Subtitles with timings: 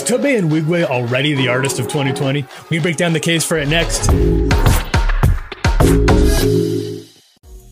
[0.00, 2.46] Is Tobe Nwigwe already the artist of 2020?
[2.70, 4.08] We break down the case for it next.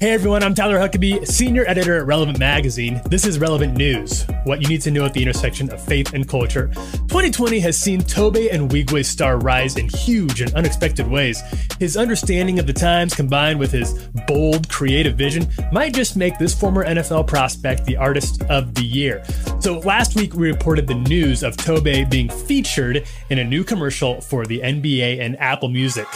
[0.00, 3.02] Hey everyone, I'm Tyler Huckabee, senior editor at Relevant Magazine.
[3.06, 6.28] This is Relevant News, what you need to know at the intersection of faith and
[6.28, 6.68] culture.
[7.08, 11.42] 2020 has seen Tobe Nwigwe's star rise in huge and unexpected ways.
[11.80, 13.92] His understanding of the times combined with his
[14.28, 19.24] bold, creative vision might just make this former NFL prospect the artist of the year.
[19.58, 24.20] So last week we reported the news of Tobe being featured in a new commercial
[24.20, 26.06] for the NBA and Apple Music.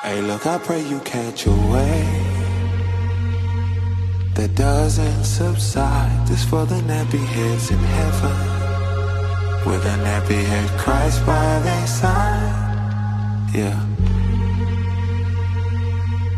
[0.00, 2.25] Hey, look, I pray you catch a wave
[4.36, 6.26] that doesn't subside.
[6.26, 8.36] This for the nappy heads in heaven.
[9.66, 12.52] With a nappy head Christ by their side.
[13.54, 13.80] Yeah.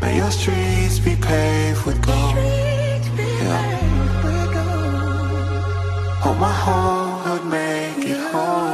[0.01, 2.37] May your streets be paved with gold.
[3.45, 3.79] Yeah.
[6.23, 8.68] Hope my whole hood make it home.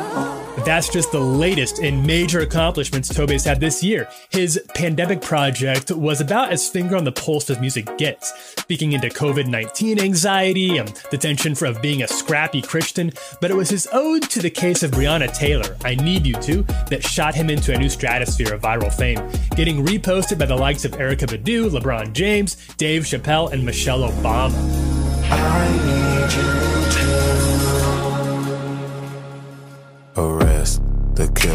[0.64, 4.08] That's just the latest in major accomplishments Tobe's had this year.
[4.30, 9.08] His pandemic project was about as finger on the pulse as music gets, speaking into
[9.08, 13.12] COVID 19 anxiety and the tension of being a scrappy Christian.
[13.42, 16.62] But it was his ode to the case of Breonna Taylor, I Need You To,
[16.88, 19.20] that shot him into a new stratosphere of viral fame,
[19.56, 24.54] getting reposted by the likes of Erykah Badu, LeBron James, Dave Chappelle, and Michelle Obama.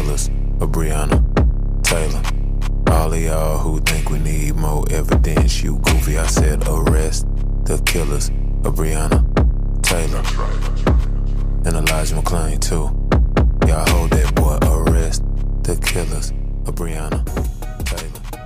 [0.00, 0.28] Killers
[0.60, 1.20] of Breonna
[1.82, 2.22] Taylor.
[2.90, 6.16] All of y'all who think we need more evidence, you goofy.
[6.16, 7.26] I said arrest
[7.64, 8.28] the killers
[8.64, 9.20] of Breonna
[9.82, 10.22] Taylor.
[11.66, 12.88] And Elijah McClain too.
[13.68, 15.22] Y'all hold that boy, arrest
[15.64, 16.30] the killers
[16.66, 17.39] of Breonna.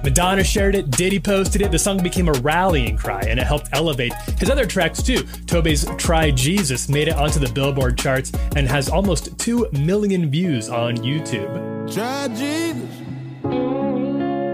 [0.04, 3.70] Madonna shared it, Diddy posted it, the song became a rallying cry and it helped
[3.72, 5.22] elevate his other tracks too.
[5.46, 10.68] Tobe's Try Jesus made it onto the Billboard charts and has almost 2 million views
[10.68, 11.92] on YouTube.
[11.92, 12.88] Try Jesus.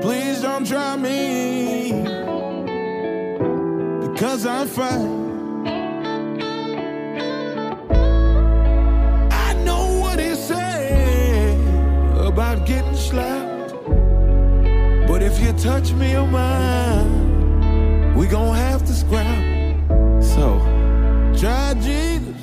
[0.04, 1.90] Please don't try me.
[4.08, 5.29] Because I'm fine.
[15.50, 19.26] You touch me or mine, we gon' have to scrap.
[20.22, 20.60] So,
[21.36, 22.36] try Jesus.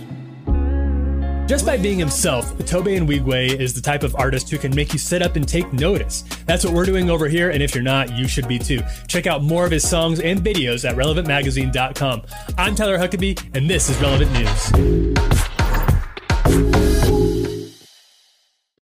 [1.48, 5.00] Just by being himself, Tobe Nwigwe is the type of artist who can make you
[5.00, 6.26] sit up and take notice.
[6.46, 8.82] That's what we're doing over here, and if you're not, you should be too.
[9.08, 12.24] Check out more of his songs and videos at relevantmagazine.com.
[12.58, 14.74] I'm Tyler Huckabee, and this is Relevant News.